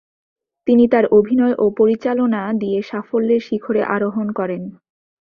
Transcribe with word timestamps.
তিনি 0.67 0.83
তার 0.87 1.05
অভিনয় 1.11 1.55
ও 1.57 1.65
পরিচালনা 1.79 2.41
দিয়ে 2.53 2.79
সাফল্যের 2.81 3.41
শিখরে 3.41 3.81
আরোহণ 3.95 4.27
করেন। 4.31 4.61